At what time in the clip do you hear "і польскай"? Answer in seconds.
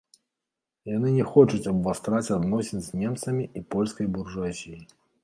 3.61-4.11